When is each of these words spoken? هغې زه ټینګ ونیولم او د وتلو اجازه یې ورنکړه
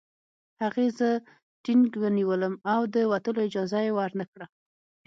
هغې 0.61 0.87
زه 0.99 1.09
ټینګ 1.63 1.85
ونیولم 2.01 2.53
او 2.73 2.81
د 2.93 2.95
وتلو 3.11 3.39
اجازه 3.47 3.79
یې 3.85 3.91
ورنکړه 3.99 4.45